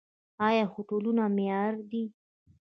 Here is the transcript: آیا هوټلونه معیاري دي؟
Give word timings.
آیا 0.47 0.63
هوټلونه 0.73 1.23
معیاري 1.35 1.83
دي؟ 1.91 2.03